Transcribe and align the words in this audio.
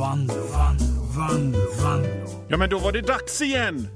Vanlo, 0.00 0.34
Vanlo, 0.34 1.02
Vanlo, 1.16 1.60
Vanlo. 1.82 2.46
Ja, 2.48 2.56
men 2.56 2.70
då 2.70 2.78
var 2.78 2.92
det 2.92 3.00
dags 3.00 3.42
igen. 3.42 3.88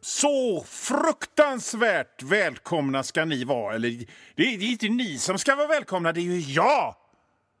Så 0.00 0.64
fruktansvärt 0.68 2.22
välkomna 2.22 3.02
ska 3.02 3.24
ni 3.24 3.44
vara. 3.44 3.74
Eller, 3.74 3.90
det 4.36 4.42
är 4.42 4.58
det 4.58 4.64
är 4.64 4.70
inte 4.70 4.88
ni 4.88 5.18
som 5.18 5.38
ska 5.38 5.56
vara 5.56 5.66
välkomna, 5.66 6.12
det 6.12 6.20
är 6.20 6.22
ju 6.22 6.40
jag 6.52 6.94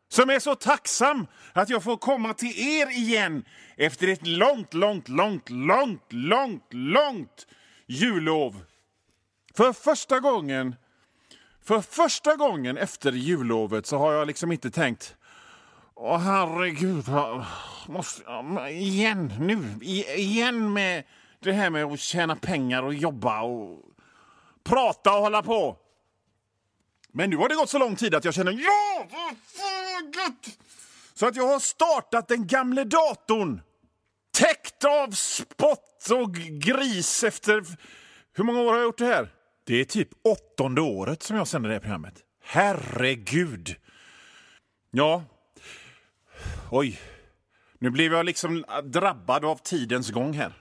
som 0.08 0.30
är 0.30 0.38
så 0.38 0.54
tacksam 0.54 1.26
att 1.52 1.68
jag 1.68 1.82
får 1.82 1.96
komma 1.96 2.34
till 2.34 2.58
er 2.58 2.90
igen 2.90 3.44
efter 3.76 4.08
ett 4.08 4.26
långt, 4.26 4.74
långt, 4.74 5.08
långt, 5.08 5.50
långt, 5.50 6.02
långt, 6.10 6.66
långt 6.70 7.46
jullov. 7.86 8.64
För 9.54 9.72
första 9.72 10.20
gången 10.20 10.76
för 11.64 11.80
första 11.80 12.36
gången 12.36 12.76
efter 12.76 13.12
jullovet 13.12 13.86
så 13.86 13.98
har 13.98 14.12
jag 14.12 14.26
liksom 14.26 14.52
inte 14.52 14.70
tänkt 14.70 15.14
Åh 16.04 16.18
herregud, 16.18 17.04
måste, 17.86 18.22
igen 18.70 19.32
nu, 19.40 19.84
i- 19.86 20.12
igen 20.20 20.72
med 20.72 21.04
det 21.40 21.52
här 21.52 21.70
med 21.70 21.84
att 21.84 22.00
tjäna 22.00 22.36
pengar 22.36 22.82
och 22.82 22.94
jobba 22.94 23.42
och 23.42 23.80
prata 24.64 25.14
och 25.16 25.22
hålla 25.22 25.42
på. 25.42 25.76
Men 27.12 27.30
nu 27.30 27.36
har 27.36 27.48
det 27.48 27.54
gått 27.54 27.70
så 27.70 27.78
lång 27.78 27.96
tid 27.96 28.14
att 28.14 28.24
jag 28.24 28.34
känner 28.34 28.52
ja, 28.52 29.06
vad 29.10 29.36
fan 29.36 30.02
vad 30.02 30.16
gött! 30.16 30.58
Så 31.14 31.26
att 31.26 31.36
jag 31.36 31.46
har 31.48 31.58
startat 31.60 32.28
den 32.28 32.46
gamle 32.46 32.84
datorn. 32.84 33.60
Täckt 34.38 34.84
av 34.84 35.10
spott 35.10 36.08
och 36.10 36.34
gris 36.34 37.24
efter... 37.24 37.64
Hur 38.34 38.44
många 38.44 38.60
år 38.60 38.66
har 38.70 38.76
jag 38.76 38.84
gjort 38.84 38.98
det 38.98 39.06
här? 39.06 39.28
Det 39.64 39.74
är 39.80 39.84
typ 39.84 40.08
åttonde 40.24 40.80
året 40.80 41.22
som 41.22 41.36
jag 41.36 41.48
sänder 41.48 41.68
det 41.68 41.74
här 41.74 41.80
programmet. 41.80 42.14
Herregud! 42.44 43.76
Ja. 44.90 45.22
Oj. 46.70 47.00
Nu 47.78 47.90
blev 47.90 48.12
jag 48.12 48.26
liksom 48.26 48.64
drabbad 48.84 49.44
av 49.44 49.56
tidens 49.56 50.10
gång 50.10 50.32
här. 50.32 50.52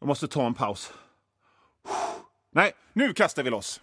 Jag 0.00 0.06
måste 0.06 0.28
ta 0.28 0.46
en 0.46 0.54
paus. 0.54 0.92
Nej, 2.52 2.72
nu 2.92 3.14
kastar 3.14 3.42
vi 3.42 3.50
loss. 3.50 3.80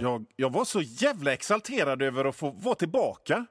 Jag, 0.00 0.26
jag 0.36 0.52
var 0.52 0.64
så 0.64 0.82
jävla 0.82 1.32
exalterad 1.32 2.02
över 2.02 2.24
att 2.24 2.36
få 2.36 2.50
vara 2.50 2.74
tillbaka 2.74 3.46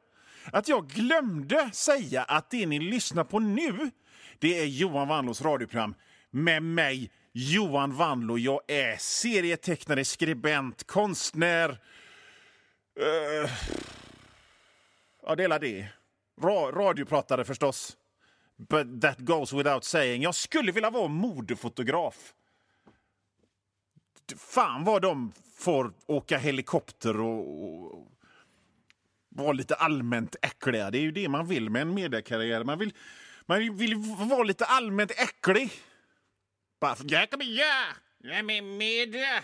att 0.52 0.68
jag 0.68 0.88
glömde 0.90 1.70
säga 1.73 2.23
att 2.23 2.50
det 2.50 2.66
ni 2.66 2.80
lyssnar 2.80 3.23
på 3.23 3.40
nu 3.40 3.92
det 4.40 4.59
är 4.59 4.66
Johan 4.66 5.08
Wanlås 5.08 5.42
radioprogram 5.42 5.96
med 6.31 6.64
mig, 6.64 7.12
Johan 7.34 7.96
Wanlå. 7.96 8.38
Jag 8.38 8.62
är 8.68 8.98
serietecknare, 9.00 10.06
skribent, 10.06 10.88
konstnär. 10.88 11.70
Uh, 13.00 13.50
ja, 15.26 15.36
dela 15.36 15.59
det. 15.59 15.88
Ra, 16.42 16.72
radiopratare 16.72 17.45
förstås. 17.45 17.98
But 18.58 19.02
that 19.02 19.20
goes 19.20 19.54
without 19.54 19.84
saying. 19.84 20.22
Jag 20.22 20.36
skulle 20.36 20.72
vilja 20.72 20.90
vara 20.90 21.08
modefotograf. 21.08 22.34
Fan 24.38 24.84
vad 24.84 25.02
de 25.02 25.31
får 25.58 25.94
åka 26.06 26.38
helikopter 26.38 27.22
och, 27.22 27.64
och 27.94 28.12
vara 29.30 29.52
lite 29.52 29.76
allmänt 29.76 30.36
äckliga. 30.42 30.92
Det 30.92 30.98
är 30.98 31.02
ju 31.02 31.12
det 31.12 31.30
man 31.30 31.48
vill 31.48 31.70
med 31.70 31.81
en 31.81 31.94
mediekarriär. 31.94 32.64
Man 32.64 32.80
vill, 32.80 32.94
man 33.46 33.78
vill 33.78 33.96
vara 34.30 34.44
lite 34.44 34.66
allmänt 34.66 35.12
äcklig. 35.12 35.72
Bara 36.80 36.96
för 36.96 37.06
jag 37.09 37.31
kommer 37.31 37.46
ja, 37.46 37.86
jag 38.18 38.38
är 38.38 38.44
med 38.44 38.64
media. 38.64 39.44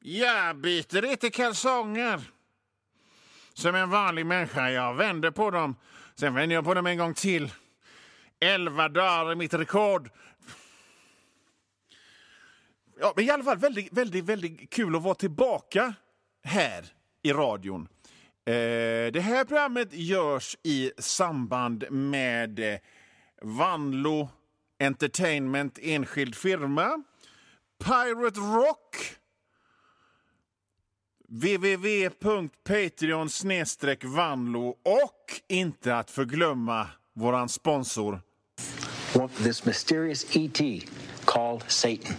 Jag 0.00 0.56
byter 0.56 1.04
inte 1.04 1.30
kalsonger. 1.30 2.20
Som 3.58 3.74
en 3.74 3.90
vanlig 3.90 4.26
människa. 4.26 4.70
Jag 4.70 4.94
vänder 4.94 5.30
på 5.30 5.50
dem. 5.50 5.76
Sen 6.14 6.34
vänder 6.34 6.54
jag 6.54 6.64
på 6.64 6.74
dem 6.74 6.86
en 6.86 6.98
gång 6.98 7.14
till. 7.14 7.52
Elva 8.40 8.88
dagar 8.88 9.30
är 9.30 9.34
mitt 9.34 9.54
rekord. 9.54 10.10
Ja, 13.00 13.12
men 13.16 13.24
i 13.24 13.30
alla 13.30 13.44
fall 13.44 13.58
väldigt, 13.58 13.92
väldigt, 13.92 14.24
väldigt 14.24 14.70
kul 14.70 14.96
att 14.96 15.02
vara 15.02 15.14
tillbaka 15.14 15.94
här 16.44 16.84
i 17.22 17.32
radion. 17.32 17.88
Eh, 18.44 19.12
det 19.12 19.20
här 19.20 19.44
programmet 19.44 19.92
görs 19.92 20.56
i 20.62 20.92
samband 20.98 21.90
med 21.90 22.58
eh, 22.58 22.78
Vanlo 23.42 24.28
Entertainment 24.78 25.78
enskild 25.82 26.34
firma, 26.34 27.02
Pirate 27.84 28.40
Rock, 28.40 29.17
www.patreon 31.28 33.28
vanlo 34.04 34.68
och 34.68 35.40
inte 35.48 35.96
att 35.96 36.10
förglömma 36.10 36.86
våran 37.12 37.48
sponsor 37.48 38.20
What 39.14 39.36
this 39.36 39.64
mysterious 39.64 40.36
ET 40.36 40.60
called 41.24 41.62
Satan. 41.66 42.16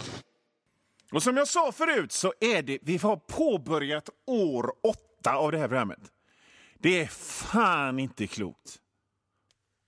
Och 1.12 1.22
som 1.22 1.36
jag 1.36 1.48
sa 1.48 1.72
förut 1.72 2.12
så 2.12 2.32
är 2.40 2.62
det, 2.62 2.78
vi 2.82 2.96
har 2.96 3.16
påbörjat 3.16 4.10
år 4.26 4.72
åtta 4.82 5.34
av 5.34 5.52
det 5.52 5.58
här 5.58 5.68
programmet. 5.68 6.00
Det 6.78 7.00
är 7.00 7.06
fan 7.46 7.98
inte 7.98 8.26
klokt. 8.26 8.76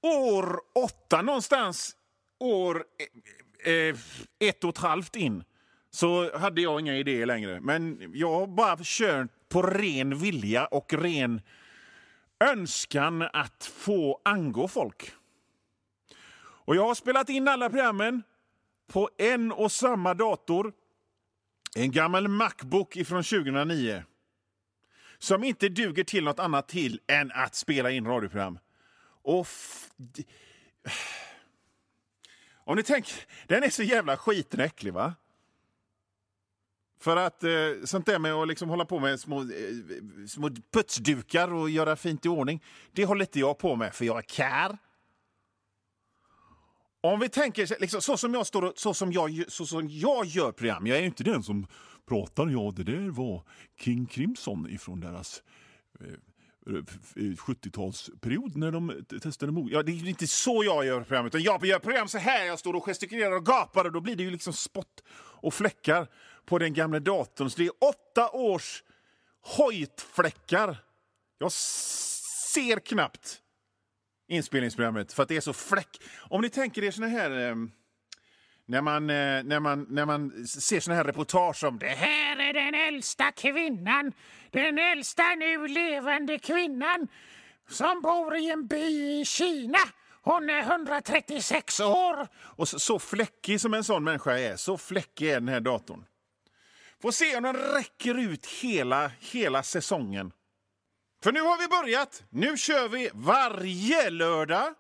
År 0.03 0.61
åtta, 0.75 1.23
någonstans 1.23 1.97
år 2.41 2.85
eh, 3.67 3.75
eh, 3.75 3.97
ett 4.39 4.65
och 4.65 4.71
ett 4.71 4.79
halvt 4.79 5.17
in 5.17 5.45
så 5.95 6.39
hade 6.39 6.61
jag 6.61 6.81
inga 6.81 6.97
idéer 6.97 7.27
längre. 7.27 7.61
Men 7.61 8.11
jag 8.15 8.33
har 8.33 8.47
bara 8.47 8.79
kört 8.83 9.31
på 9.49 9.63
ren 9.63 10.19
vilja 10.19 10.67
och 10.67 10.93
ren 10.93 11.41
önskan 12.41 13.23
att 13.23 13.65
få 13.65 14.21
angå 14.25 14.69
folk. 14.69 15.13
Och 16.65 16.77
jag 16.77 16.87
har 16.87 16.95
spelat 16.95 17.29
in 17.29 17.49
alla 17.49 17.71
programmen 17.71 18.23
på 18.93 19.11
en 19.19 19.53
och 19.53 19.73
samma 19.73 20.15
dator 20.15 20.73
en 21.77 21.91
gammal 21.91 22.29
Macbook 22.29 22.93
från 23.07 23.23
2009 23.23 24.05
som 25.19 25.45
inte 25.45 25.69
duger 25.69 26.05
till 26.05 26.25
något 26.25 26.39
annat 26.39 26.69
till 26.69 27.01
än 27.07 27.33
att 27.35 27.55
spela 27.55 27.91
in 27.91 28.07
radioprogram. 28.07 28.59
Och 29.23 29.41
f- 29.41 29.91
Om 32.65 32.77
ni 32.77 32.83
tänker, 32.83 33.15
den 33.47 33.63
är 33.63 33.71
så 33.71 33.83
jävla 33.83 34.17
skiten 34.17 34.61
äcklig 34.61 34.93
va? 34.93 35.15
För 37.03 37.17
att 37.17 37.45
eh, 37.45 37.51
sånt 37.85 38.07
där 38.07 38.19
med 38.19 38.33
att 38.33 38.49
liksom 38.49 38.69
hålla 38.69 38.85
på 38.85 38.99
med 38.99 39.21
små, 39.21 39.41
eh, 39.41 39.47
små 40.29 40.51
putsdukar 40.73 41.55
och 41.55 41.71
göra 41.71 41.97
fint 41.97 42.27
i 42.27 42.29
ordning, 42.29 42.63
det 42.93 43.05
håller 43.05 43.25
inte 43.25 43.41
jag 43.41 43.59
på 43.59 43.77
med 43.77 43.95
för 43.95 44.05
jag 44.05 44.19
är 44.19 44.23
kär. 44.23 44.79
Om 47.01 47.21
vi 47.21 47.29
tänker 47.29 47.67
så- 47.67 47.75
liksom, 47.81 48.01
så 48.03 48.17
som 48.17 48.35
jag 48.35 48.47
står 48.47 48.63
och, 48.65 48.73
så 48.77 48.95
som 48.95 49.13
jag, 49.13 49.45
så 49.49 49.67
som 49.67 49.89
jag 49.89 50.27
gör 50.27 50.53
program. 50.53 50.87
Jag 50.87 50.97
är 50.97 51.01
ju 51.01 51.07
inte 51.07 51.25
den 51.25 51.43
som 51.43 51.67
pratar. 52.09 52.49
Ja, 52.49 52.73
det 52.77 52.85
där 52.85 53.11
var 53.11 53.43
King 53.81 54.07
Crimson 54.07 54.71
ifrån 54.71 55.01
deras 55.01 55.43
eh, 56.01 56.07
eh 56.67 56.83
70-talsperiod 57.37 58.57
när 58.57 58.73
de 58.73 59.05
testade 59.23 59.53
mod. 59.53 59.71
Ja, 59.71 59.83
det 59.83 59.93
är 59.93 60.09
inte 60.09 60.27
så 60.27 60.65
jag 60.65 60.87
gör 60.87 61.03
program. 61.03 61.27
Utan 61.27 61.43
jag 61.43 61.67
gör 61.67 61.79
program 61.79 62.09
så 62.09 62.19
här. 62.19 62.45
Jag 62.45 62.59
står 62.59 62.75
och 62.75 62.85
gestikulerar 62.85 63.37
och 63.37 63.47
gapar 63.47 63.85
och 63.85 63.93
då 63.93 64.01
blir 64.01 64.17
det 64.17 64.23
ju 64.23 64.31
liksom 64.31 64.53
spott 64.53 65.03
och 65.43 65.55
fläckar 65.55 66.07
på 66.45 66.59
den 66.59 66.75
gamla 66.75 67.01
datorn. 67.01 67.51
Så 67.51 67.59
det 67.59 67.67
är 67.67 67.73
åtta 67.81 68.31
års 68.31 68.83
hojtfläckar. 69.41 70.77
Jag 71.39 71.53
ser 71.53 72.81
knappt 72.81 73.41
inspelningsprogrammet 74.29 75.13
för 75.13 75.23
att 75.23 75.29
det 75.29 75.37
är 75.37 75.41
så 75.41 75.53
fläck. 75.53 76.01
Om 76.19 76.41
ni 76.41 76.49
tänker 76.49 76.85
er 76.85 76.91
såna 76.91 77.09
här... 77.09 77.49
Eh, 77.49 77.55
när 78.67 78.81
man, 78.81 79.11
eh, 79.11 79.43
när, 79.43 79.61
man, 79.61 79.87
när 79.91 80.07
man 80.07 80.47
ser 80.47 80.81
såna 80.81 80.97
här 80.97 81.05
reportage 81.05 81.65
om 81.65 81.79
det 81.79 81.87
här 81.87 82.37
är 82.37 82.53
den 82.53 82.75
äldsta 82.75 83.33
kvinnan, 83.33 84.13
den 84.51 84.79
äldsta 84.79 85.35
nu 85.35 85.69
levande 85.69 86.39
kvinnan 86.39 87.09
som 87.69 88.03
bor 88.03 88.37
i 88.37 88.51
en 88.51 88.67
by 88.67 89.21
i 89.21 89.25
Kina. 89.25 89.79
Hon 90.23 90.51
är 90.51 90.61
136 90.61 91.81
år. 91.81 92.29
Och 92.39 92.69
så, 92.69 92.79
så 92.79 92.99
fläckig 92.99 93.61
som 93.61 93.75
en 93.75 93.85
sån 93.85 94.05
människa 94.05 94.39
är, 94.39 94.57
så 94.57 94.79
fläckig 94.79 95.31
är 95.31 95.35
den 95.35 95.49
här 95.49 95.61
datorn. 95.61 96.05
Får 97.03 97.11
se 97.11 97.37
om 97.37 97.43
den 97.43 97.57
räcker 97.57 98.19
ut 98.19 98.47
hela, 98.47 99.11
hela 99.21 99.63
säsongen. 99.63 100.33
För 101.23 101.33
nu 101.33 101.41
har 101.41 101.59
vi 101.59 101.69
börjat. 101.69 102.25
Nu 102.31 102.57
kör 102.57 102.89
vi 102.89 103.11
varje 103.15 104.11
lördag 104.11 104.75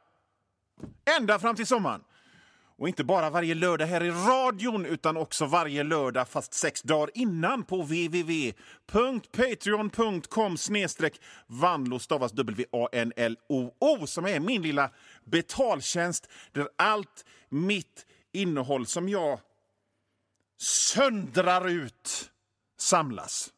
ända 1.18 1.38
fram 1.38 1.56
till 1.56 1.66
sommaren. 1.66 2.04
Och 2.76 2.88
inte 2.88 3.04
bara 3.04 3.30
varje 3.30 3.54
lördag 3.54 3.86
här 3.86 4.02
i 4.02 4.10
radion 4.10 4.86
utan 4.86 5.16
också 5.16 5.46
varje 5.46 5.82
lördag 5.82 6.28
fast 6.28 6.54
sex 6.54 6.82
dagar 6.82 7.10
innan 7.14 7.64
på 7.64 7.82
www.patreon.com 7.82 10.56
snedstreck 10.56 11.20
vanlo 11.46 11.98
stavas 11.98 12.32
W-A-N-L-O-O 12.32 14.06
som 14.06 14.26
är 14.26 14.40
min 14.40 14.62
lilla 14.62 14.90
betaltjänst 15.24 16.28
där 16.52 16.68
allt 16.76 17.24
mitt 17.48 18.06
innehåll 18.32 18.86
som 18.86 19.08
jag 19.08 19.38
söndrar 20.62 21.68
ut 21.68 22.30
samlas. 22.78 23.50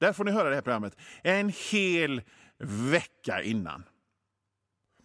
Där 0.00 0.12
får 0.12 0.24
ni 0.24 0.30
höra 0.30 0.48
det 0.48 0.54
här 0.54 0.62
programmet 0.62 0.96
en 1.22 1.52
hel 1.70 2.22
vecka 2.92 3.42
innan. 3.42 3.84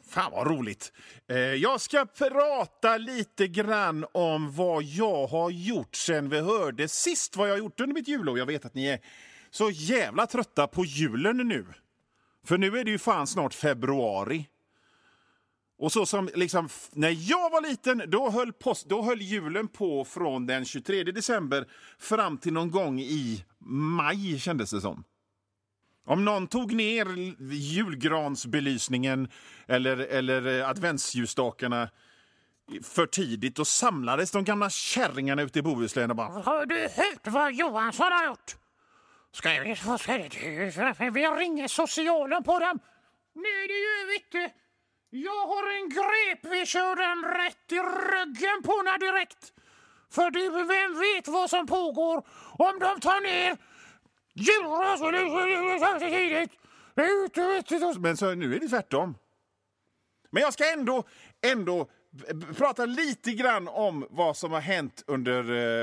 Fan 0.09 0.31
vad 0.31 0.47
roligt. 0.47 0.93
Eh, 1.29 1.37
jag 1.37 1.81
ska 1.81 2.05
prata 2.05 2.97
lite 2.97 3.47
grann 3.47 4.05
om 4.11 4.51
vad 4.51 4.83
jag 4.83 5.27
har 5.27 5.49
gjort 5.49 5.95
sen 5.95 6.29
vi 6.29 6.39
hörde 6.39 6.87
sist 6.87 7.35
vad 7.35 7.47
jag 7.47 7.53
har 7.53 7.59
gjort 7.59 7.79
under 7.79 7.93
mitt 7.93 8.07
jullov. 8.07 8.37
Jag 8.37 8.45
vet 8.45 8.65
att 8.65 8.73
ni 8.73 8.85
är 8.87 8.99
så 9.51 9.69
jävla 9.71 10.27
trötta 10.27 10.67
på 10.67 10.85
julen 10.85 11.37
nu. 11.37 11.65
För 12.45 12.57
nu 12.57 12.77
är 12.77 12.83
det 12.83 12.91
ju 12.91 12.97
fan 12.97 13.27
snart 13.27 13.53
februari. 13.53 14.47
Och 15.79 15.91
så 15.91 16.05
som 16.05 16.29
liksom, 16.35 16.69
när 16.91 17.29
jag 17.29 17.49
var 17.49 17.61
liten, 17.61 18.03
då 18.07 18.29
höll, 18.29 18.53
post, 18.53 18.89
då 18.89 19.01
höll 19.01 19.21
julen 19.21 19.67
på 19.67 20.05
från 20.05 20.45
den 20.45 20.65
23 20.65 21.03
december 21.03 21.67
fram 21.99 22.37
till 22.37 22.53
någon 22.53 22.71
gång 22.71 22.99
i 22.99 23.45
maj, 23.59 24.39
kändes 24.39 24.71
det 24.71 24.81
som. 24.81 25.03
Om 26.07 26.25
någon 26.25 26.47
tog 26.47 26.73
ner 26.73 27.07
julgransbelysningen 27.53 29.31
eller, 29.67 29.97
eller 29.97 30.59
eh, 30.59 30.69
adventsljusstakarna 30.69 31.89
för 32.83 33.05
tidigt, 33.05 33.55
då 33.55 33.65
samlades 33.65 34.31
de 34.31 34.43
gamla 34.43 34.69
kärringarna 34.69 35.41
ute 35.41 35.59
i 35.59 35.61
Bohuslän 35.61 36.09
och 36.09 36.15
bara 36.15 36.27
Har 36.27 36.65
du 36.65 36.79
hört 36.81 37.27
vad 37.27 37.53
Johansson 37.53 38.11
har 38.11 38.25
gjort? 38.25 38.55
Ska 39.31 39.49
vi, 39.49 39.75
vad 39.85 40.01
ska 40.01 40.13
det, 40.13 41.09
vi 41.09 41.27
ringer 41.27 41.67
socialen 41.67 42.43
på 42.43 42.59
dem. 42.59 42.79
Nej, 43.33 43.67
det 43.67 43.73
gör 43.73 44.07
vi 44.07 44.15
inte. 44.15 44.53
Jag 45.09 45.47
har 45.47 45.77
en 45.77 45.89
grep, 45.89 46.53
vi 46.53 46.65
kör 46.65 46.95
den 46.95 47.19
rätt 47.43 47.71
i 47.71 47.79
ryggen 48.11 48.63
på 48.63 48.71
henne 48.77 48.97
direkt. 48.97 49.53
För 50.11 50.31
det, 50.31 50.49
vem 50.49 50.99
vet 50.99 51.27
vad 51.27 51.49
som 51.49 51.67
pågår 51.67 52.17
om 52.57 52.79
de 52.79 52.99
tar 52.99 53.21
ner 53.21 53.57
julgran 54.37 55.99
tidigt. 55.99 56.51
Men 57.99 58.17
så, 58.17 58.35
nu 58.35 58.55
är 58.55 58.59
det 58.59 58.67
tvärtom. 58.67 59.15
Men 60.31 60.43
jag 60.43 60.53
ska 60.53 60.73
ändå, 60.73 61.03
ändå 61.45 61.87
prata 62.57 62.85
lite 62.85 63.31
grann 63.31 63.67
om 63.67 64.07
vad 64.09 64.37
som 64.37 64.51
har 64.51 64.59
hänt 64.59 65.03
under, 65.07 65.39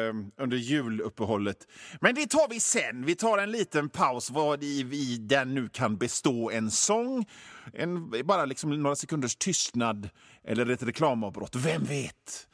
eh, 0.09 0.15
under 0.37 0.57
juluppehållet. 0.57 1.57
Men 2.01 2.15
det 2.15 2.27
tar 2.27 2.49
vi 2.49 2.61
sen. 2.61 3.05
Vi 3.05 3.15
tar 3.15 3.39
en 3.39 3.53
liten 3.53 3.89
paus 3.89 4.31
vad 4.31 4.63
i, 4.63 4.81
i 4.93 5.17
den 5.21 5.55
nu 5.55 5.69
kan 5.69 5.97
bestå 5.97 6.51
en 6.51 6.71
sång, 6.71 7.27
en, 7.73 8.11
bara 8.25 8.45
liksom 8.45 8.83
några 8.83 8.97
sekunders 8.97 9.37
tystnad 9.37 10.09
eller 10.45 10.71
ett 10.71 10.83
reklamavbrott. 10.83 11.57
Vem 11.57 11.85
vet? 11.85 12.49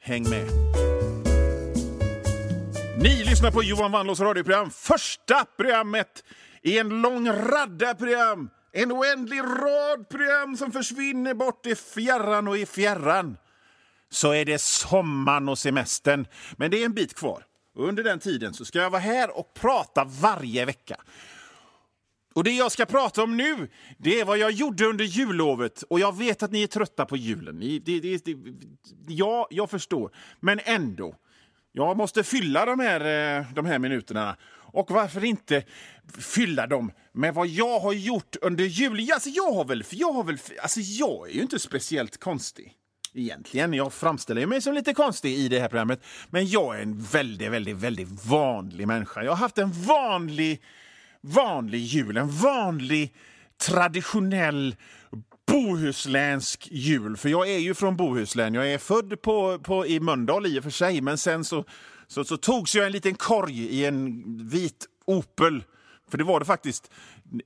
Häng 0.00 0.30
med. 0.30 0.48
Ni 3.02 3.24
lyssnar 3.24 3.50
på 3.50 3.62
Johan 3.62 3.92
Wannlås 3.92 4.20
radioprogram. 4.20 4.70
Första 4.70 5.44
programmet 5.56 6.24
i 6.62 6.78
en 6.78 7.02
lång 7.02 7.28
radda 7.28 7.94
program. 7.94 8.50
En 8.72 8.92
oändlig 8.92 9.40
rad 9.40 10.08
program 10.08 10.56
som 10.56 10.72
försvinner 10.72 11.34
bort 11.34 11.66
i 11.66 11.74
fjärran 11.74 12.48
och 12.48 12.58
i 12.58 12.66
fjärran. 12.66 13.36
Så 14.10 14.32
är 14.32 14.44
det 14.44 14.60
sommaren 14.60 15.48
och 15.48 15.58
semestern. 15.58 16.26
Men 16.56 16.70
det 16.70 16.82
är 16.82 16.84
en 16.84 16.94
bit 16.94 17.14
kvar. 17.14 17.44
Under 17.76 18.02
den 18.02 18.18
tiden 18.18 18.54
så 18.54 18.64
ska 18.64 18.78
jag 18.78 18.90
vara 18.90 19.02
här 19.02 19.38
och 19.38 19.54
prata 19.54 20.04
varje 20.04 20.64
vecka. 20.64 20.96
Och 22.34 22.44
det 22.44 22.50
jag 22.50 22.72
ska 22.72 22.86
prata 22.86 23.22
om 23.22 23.36
nu, 23.36 23.68
det 23.98 24.20
är 24.20 24.24
vad 24.24 24.38
jag 24.38 24.50
gjorde 24.50 24.86
under 24.86 25.04
jullovet. 25.04 25.82
Och 25.82 26.00
jag 26.00 26.16
vet 26.16 26.42
att 26.42 26.50
ni 26.50 26.62
är 26.62 26.66
trötta 26.66 27.06
på 27.06 27.16
julen. 27.16 27.56
Ni, 27.58 27.78
det, 27.78 28.00
det, 28.00 28.24
det, 28.24 28.36
ja, 29.08 29.46
jag 29.50 29.70
förstår. 29.70 30.10
Men 30.40 30.60
ändå. 30.64 31.14
Jag 31.72 31.96
måste 31.96 32.24
fylla 32.24 32.66
de 32.66 32.80
här, 32.80 33.00
eh, 33.00 33.46
de 33.54 33.66
här 33.66 33.78
minuterna. 33.78 34.36
Och 34.72 34.90
varför 34.90 35.24
inte 35.24 35.62
fylla 36.18 36.66
dem 36.66 36.92
med 37.12 37.34
vad 37.34 37.46
jag 37.46 37.80
har 37.80 37.92
gjort 37.92 38.36
under 38.42 38.64
juli? 38.64 39.12
Alltså 39.12 39.28
jag 39.28 39.52
har 39.52 39.64
väl, 39.64 39.84
jag 39.90 40.12
har 40.12 40.24
väl, 40.24 40.38
alltså 40.62 40.80
jag 40.80 41.30
är 41.30 41.34
ju 41.34 41.40
inte 41.40 41.58
speciellt 41.58 42.20
konstig. 42.20 42.76
Egentligen. 43.14 43.74
Jag 43.74 43.92
framställer 43.92 44.46
mig 44.46 44.62
som 44.62 44.74
lite 44.74 44.94
konstig 44.94 45.34
i 45.34 45.48
det 45.48 45.60
här 45.60 45.68
programmet. 45.68 46.04
Men 46.30 46.46
jag 46.46 46.78
är 46.78 46.82
en 46.82 47.02
väldigt, 47.02 47.50
väldigt, 47.50 47.76
väldigt 47.76 48.26
vanlig 48.26 48.86
människa. 48.86 49.22
Jag 49.22 49.32
har 49.32 49.36
haft 49.36 49.58
en 49.58 49.72
vanlig, 49.72 50.62
vanlig 51.20 51.78
jul. 51.78 52.16
En 52.16 52.30
vanlig, 52.30 53.14
traditionell 53.66 54.76
bohuslänsk 55.50 56.68
jul. 56.70 57.16
För 57.16 57.28
jag 57.28 57.48
är 57.48 57.58
ju 57.58 57.74
från 57.74 57.96
Bohuslän. 57.96 58.54
Jag 58.54 58.72
är 58.72 58.78
född 58.78 59.22
på, 59.22 59.58
på, 59.58 59.86
i 59.86 60.00
Mölndal 60.00 60.46
i 60.46 60.58
och 60.58 60.64
för 60.64 60.70
sig, 60.70 61.00
men 61.00 61.18
sen 61.18 61.44
så, 61.44 61.64
så, 62.06 62.24
så 62.24 62.36
togs 62.36 62.74
jag 62.74 62.86
en 62.86 62.92
liten 62.92 63.14
korg 63.14 63.58
i 63.58 63.84
en 63.86 64.24
vit 64.48 64.86
Opel. 65.04 65.64
För 66.10 66.18
det 66.18 66.24
var 66.24 66.40
det 66.40 66.46
faktiskt. 66.46 66.90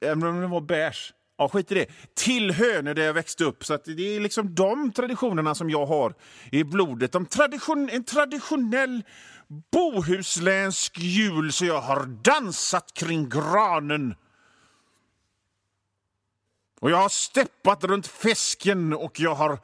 Även 0.01 0.23
om 0.23 0.41
den 0.41 0.51
var 0.51 0.61
beige. 0.61 1.13
Ja, 1.39 1.49
skit 1.49 1.73
i 1.73 1.75
det. 1.75 1.87
Till 2.15 2.51
Hönö 2.51 2.95
där 2.95 3.03
jag 3.03 3.15
växte 3.15 3.45
upp. 3.45 3.65
Så 3.65 3.79
det 3.85 4.17
är 4.17 4.21
liksom 4.21 4.55
de 4.55 4.93
traditionerna 4.93 5.55
som 5.55 5.71
jag 5.71 5.87
har 5.87 6.15
i 6.53 6.65
blodet. 6.65 7.13
De 7.13 7.27
tradition, 7.27 7.89
en 7.93 8.05
traditionell 8.05 9.03
bohuslänsk 9.73 10.99
jul 10.99 11.53
så 11.53 11.65
jag 11.65 11.81
har 11.81 12.07
dansat 12.07 12.95
kring 12.95 13.29
granen 13.29 14.15
och 16.81 16.91
jag 16.91 16.97
har 16.97 17.09
steppat 17.09 17.85
runt 17.85 18.07
fisken 18.07 18.93
och 18.93 19.21
jag 19.21 19.35
har 19.35 19.59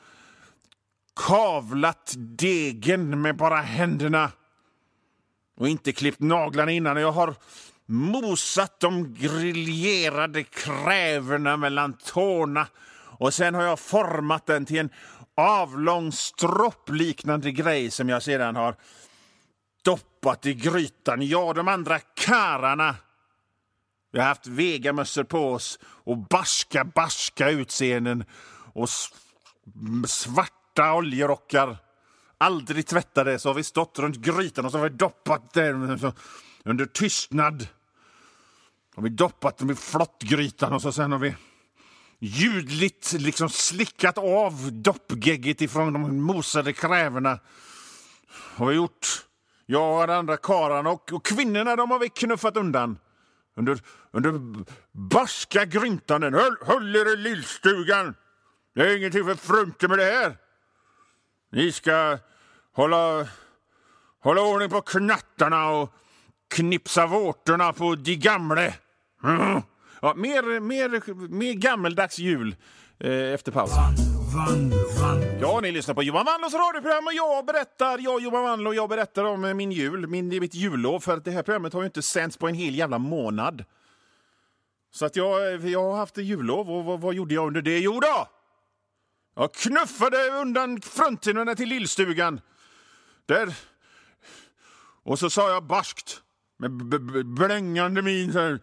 kavlat 1.17 2.15
degen 2.17 3.23
med 3.23 3.37
bara 3.37 3.57
händerna 3.57 4.31
och 5.57 5.69
inte 5.69 5.93
klippt 5.93 6.21
naglarna 6.21 6.71
innan. 6.71 6.97
Jag 6.97 7.13
har 7.13 7.35
mosat 7.87 8.81
de 8.81 9.15
griljerade 9.15 10.45
kräverna 10.45 11.57
mellan 11.57 11.93
tårna 11.93 12.67
och 13.19 13.35
sen 13.35 13.55
har 13.55 13.63
jag 13.63 13.79
format 13.79 14.47
den 14.47 14.67
till 14.67 14.79
en 14.79 14.91
avlång 15.37 16.13
stroppliknande 16.13 17.53
grej 17.53 17.91
som 17.91 18.09
jag 18.09 18.23
sedan 18.23 18.57
har 18.57 18.77
doppat 19.85 20.47
i 20.47 20.55
grytan. 20.55 21.27
Jag 21.27 21.49
och 21.49 21.55
de 21.55 21.69
andra 21.69 21.99
kararna 21.99 22.97
vi 24.11 24.19
har 24.19 24.27
haft 24.27 24.47
vegamössor 24.47 25.25
på 25.25 25.53
oss 25.53 25.79
och 25.83 26.19
barska, 26.19 26.85
barska 26.85 27.51
utseenden 27.51 28.25
och 28.73 28.89
svarta 30.07 30.95
oljerockar. 30.95 31.77
Aldrig 32.39 32.87
tvättade, 32.87 33.39
så 33.39 33.49
har 33.49 33.55
vi 33.55 33.65
stått 33.65 33.99
runt 33.99 34.17
grytan 34.17 34.65
och 34.65 34.73
så 34.73 34.79
har 34.79 34.89
vi 34.89 34.97
doppat 34.97 35.53
den 35.53 36.01
under 36.65 36.87
tystnad. 36.87 37.67
Har 38.95 39.03
vi 39.03 39.09
doppat 39.09 39.59
dem 39.59 39.71
i 39.71 39.75
flottgrytan 39.75 40.73
och 40.73 40.83
så 40.83 40.93
sen 40.93 41.13
har 41.13 41.19
vi 41.19 41.35
ljudligt 42.19 43.13
liksom 43.13 43.49
slickat 43.49 44.19
av 44.19 44.73
doppgegget 44.73 45.61
ifrån 45.61 45.93
de 45.93 46.23
mosade 46.23 46.73
kräverna. 46.73 47.39
Har 48.57 48.67
vi 48.67 48.75
gjort. 48.75 49.27
Jag 49.67 50.01
och 50.01 50.07
de 50.07 50.13
andra 50.13 50.37
karlarna 50.37 50.91
och, 50.91 51.13
och 51.13 51.25
kvinnorna 51.25 51.77
de 51.77 51.91
har 51.91 51.99
vi 51.99 52.09
knuffat 52.09 52.57
undan 52.57 52.99
under, 53.61 53.79
under 54.13 54.65
barska 54.93 55.65
grymtanden. 55.65 56.35
Höll, 56.35 56.57
höll 56.61 56.97
er 56.97 57.13
i 57.13 57.17
lillstugan! 57.17 58.15
Det 58.75 58.83
är 58.83 58.97
ingenting 58.97 59.25
för 59.25 59.35
frumte 59.35 59.89
med 59.89 59.99
det 59.99 60.05
här. 60.05 60.37
Ni 61.53 61.73
ska 61.73 62.19
hålla, 62.73 63.29
hålla 64.23 64.43
ordning 64.43 64.71
på 64.71 64.81
knattarna 64.81 65.69
och 65.69 65.95
knipsa 66.55 67.07
vårtorna 67.07 67.73
på 67.73 67.95
de 67.95 68.17
gamle. 68.17 68.75
Mm. 69.25 69.63
Ja, 70.03 70.15
mer, 70.15 70.61
mer, 70.61 71.29
mer 71.29 71.53
gammeldags 71.53 72.19
jul 72.19 72.57
eh, 72.99 73.35
efter 73.35 73.53
pausen. 73.53 74.20
Vanlo. 74.35 74.77
Ja, 75.41 75.61
ni 75.61 75.73
lyssnar 75.73 75.95
på 75.95 76.03
Johan 76.03 76.27
Wandlos 76.27 76.55
radioprogram 76.55 77.07
och 77.07 77.13
jag 77.13 77.47
berättar, 77.47 77.99
jag 77.99 78.23
Johan 78.23 78.43
Wandlo, 78.43 78.73
jag 78.73 78.89
berättar 78.89 79.25
om 79.25 79.45
eh, 79.45 79.55
min 79.55 79.73
jul, 79.73 80.07
min, 80.07 80.29
mitt 80.29 80.55
jullov, 80.55 81.01
för 81.01 81.17
att 81.17 81.25
det 81.25 81.31
här 81.31 81.43
programmet 81.43 81.73
har 81.73 81.81
ju 81.81 81.87
inte 81.87 82.03
sänts 82.03 82.37
på 82.37 82.49
en 82.49 82.55
hel 82.55 82.75
jävla 82.75 82.99
månad. 82.99 83.65
Så 84.91 85.07
att 85.07 85.17
jag, 85.17 85.55
eh, 85.55 85.67
jag 85.67 85.83
har 85.83 85.97
haft 85.97 86.17
jullov 86.17 86.71
och 86.71 86.85
vad, 86.85 87.01
vad 87.01 87.15
gjorde 87.15 87.35
jag 87.35 87.47
under 87.47 87.63
det? 87.63 87.79
Jo 87.79 88.01
då! 88.01 88.29
Jag 89.37 89.55
knuffade 89.55 90.31
undan 90.31 90.81
fruntimren 90.81 91.57
till 91.57 91.69
lillstugan. 91.69 92.41
Där. 93.27 93.55
Och 95.03 95.19
så 95.19 95.31
sa 95.31 95.51
jag 95.51 95.65
barskt 95.65 96.23
med 96.57 96.71
blängande 97.27 98.03
min 98.03 98.33
så 98.33 98.39
här, 98.39 98.61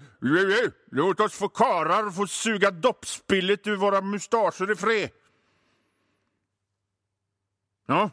Låt 0.91 1.19
oss 1.19 1.33
få 1.33 1.49
karar 1.49 2.11
få 2.11 2.27
suga 2.27 2.71
doppspillet 2.71 3.67
ur 3.67 3.75
våra 3.75 4.01
mustascher 4.01 4.71
i 4.71 4.75
fred. 4.75 5.09
Ja. 7.87 8.09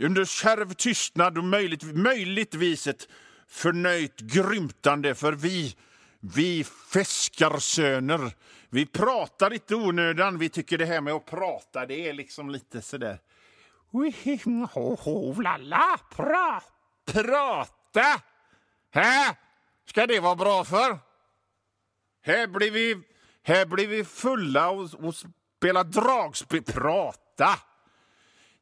Under 0.00 0.24
kärv 0.24 0.74
tystnad 0.74 1.38
och 1.38 1.44
möjligt, 1.44 1.82
möjligtvis 1.82 2.86
ett 2.86 3.08
förnöjt 3.48 4.20
grymtande 4.20 5.14
för 5.14 5.32
vi, 5.32 5.76
vi 6.20 6.64
fiskarsöner, 6.64 8.32
vi 8.70 8.86
pratar 8.86 9.52
inte 9.52 9.74
onödan. 9.74 10.38
Vi 10.38 10.48
tycker 10.48 10.78
det 10.78 10.86
här 10.86 11.00
med 11.00 11.14
att 11.14 11.26
prata, 11.26 11.86
det 11.86 12.08
är 12.08 12.12
liksom 12.12 12.50
lite 12.50 12.82
sådär... 12.82 13.08
där... 13.08 13.18
pra. 16.16 16.62
Prata! 17.06 18.22
Hä? 18.90 19.36
Ska 19.86 20.06
det 20.06 20.20
vara 20.20 20.36
bra 20.36 20.64
för? 20.64 20.98
Här 22.22 22.46
blir 22.46 22.70
vi, 22.70 23.02
här 23.42 23.66
blir 23.66 23.88
vi 23.88 24.04
fulla 24.04 24.70
och, 24.70 24.94
och 24.94 25.14
spela 25.14 25.84
dragspel. 25.84 26.62
Prata! 26.62 27.58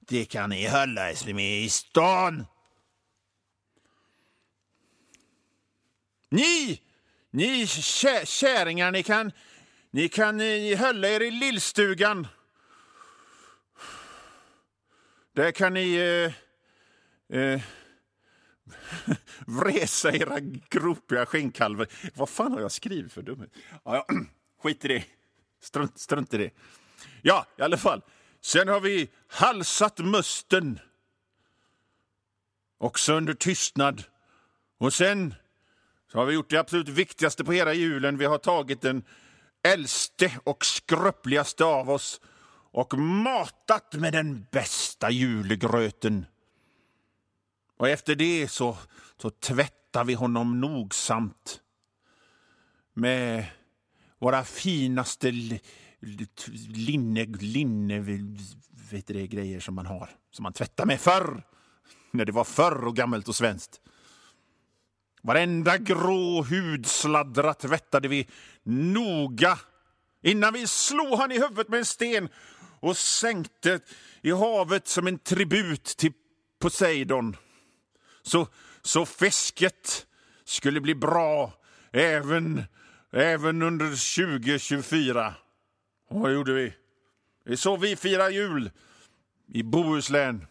Det 0.08 0.24
kan 0.24 0.50
ni 0.50 0.66
hålla 0.66 1.10
er 1.10 1.34
med 1.34 1.62
i 1.62 1.68
stan. 1.68 2.46
Ni, 6.30 6.80
ni 7.30 7.66
kä 7.66 8.26
käringar, 8.26 8.90
ni 8.90 9.02
kan, 9.02 9.32
ni 9.90 10.08
kan 10.08 10.40
eh, 10.40 10.46
ni 10.46 10.74
hålla 10.74 11.08
er 11.08 11.22
i 11.22 11.30
lillstugan. 11.30 12.26
Där 15.34 15.52
kan 15.52 15.74
ni 15.74 15.94
eh, 15.94 17.38
eh, 17.38 17.60
vresa 19.46 20.12
era 20.12 20.40
gropiga 20.70 21.26
skinnkalvar. 21.26 21.86
Vad 22.14 22.28
fan 22.28 22.52
har 22.52 22.60
jag 22.60 22.72
skrivit 22.72 23.12
för 23.12 23.22
dumhet? 23.22 23.50
Ja, 23.84 23.94
ja. 23.94 24.06
Skit 24.62 24.84
i 24.84 24.88
det. 24.88 25.04
Strunt, 25.60 25.98
strunt 25.98 26.34
i 26.34 26.38
det. 26.38 26.50
Ja, 27.22 27.46
i 27.58 27.62
alla 27.62 27.76
fall. 27.76 28.02
Sen 28.42 28.68
har 28.68 28.80
vi 28.80 29.10
halsat 29.28 29.98
musten. 29.98 30.80
Också 32.78 33.12
under 33.12 33.34
tystnad. 33.34 34.04
Och 34.78 34.94
sen 34.94 35.34
så 36.12 36.18
har 36.18 36.26
vi 36.26 36.34
gjort 36.34 36.50
det 36.50 36.56
absolut 36.56 36.88
viktigaste 36.88 37.44
på 37.44 37.52
hela 37.52 37.74
julen. 37.74 38.18
Vi 38.18 38.24
har 38.24 38.38
tagit 38.38 38.80
den 38.80 39.04
äldste 39.62 40.38
och 40.44 40.64
skröpligaste 40.64 41.64
av 41.64 41.90
oss 41.90 42.20
och 42.72 42.98
matat 42.98 43.94
med 43.94 44.12
den 44.12 44.46
bästa 44.50 45.10
julegröten. 45.10 46.26
Och 47.76 47.88
efter 47.88 48.14
det 48.14 48.48
så, 48.48 48.76
så 49.16 49.30
tvättar 49.30 50.04
vi 50.04 50.14
honom 50.14 50.60
nogsamt 50.60 51.60
med 52.94 53.46
våra 54.18 54.44
finaste 54.44 55.32
linne, 56.68 57.24
linne 57.24 58.00
vet 58.90 59.06
det, 59.06 59.26
grejer 59.26 59.60
som 59.60 59.74
man 59.74 59.86
har, 59.86 60.10
som 60.30 60.42
man 60.42 60.52
tvättar 60.52 60.86
med 60.86 61.00
förr, 61.00 61.42
när 62.10 62.24
det 62.24 62.32
var 62.32 62.44
förr 62.44 62.86
och 62.86 62.96
gammalt 62.96 63.28
och 63.28 63.36
svenskt. 63.36 63.80
Varenda 65.22 65.78
grå 65.78 66.42
hudsladdra 66.42 67.54
tvättade 67.54 68.08
vi 68.08 68.28
noga 68.62 69.58
innan 70.22 70.52
vi 70.52 70.66
slog 70.66 71.18
han 71.18 71.32
i 71.32 71.40
huvudet 71.40 71.68
med 71.68 71.78
en 71.78 71.84
sten 71.84 72.28
och 72.80 72.96
sänkte 72.96 73.80
i 74.22 74.30
havet 74.30 74.88
som 74.88 75.06
en 75.06 75.18
tribut 75.18 75.84
till 75.84 76.12
Poseidon. 76.60 77.36
Så, 78.22 78.46
så 78.82 79.06
fisket 79.06 80.06
skulle 80.44 80.80
bli 80.80 80.94
bra 80.94 81.52
även, 81.92 82.62
även 83.12 83.62
under 83.62 83.86
2024. 83.86 85.34
Och 86.12 86.20
vad 86.20 86.32
gjorde 86.32 86.52
vi? 86.52 86.72
Det 87.44 87.52
är 87.52 87.56
så 87.56 87.76
vi 87.76 87.96
firar 87.96 88.30
jul 88.30 88.70
i 89.52 89.62
Bohuslän. 89.62 90.46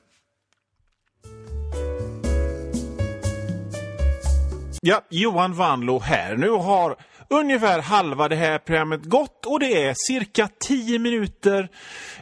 Ja, 4.81 5.01
Johan 5.09 5.53
Vanlo 5.53 5.99
här. 5.99 6.37
Nu 6.37 6.49
har 6.49 6.95
ungefär 7.27 7.81
halva 7.81 8.27
det 8.27 8.35
här 8.35 8.59
programmet 8.59 9.03
gått 9.03 9.45
och 9.45 9.59
det 9.59 9.83
är 9.83 9.95
cirka 10.07 10.49
10 10.59 10.99
minuter, 10.99 11.69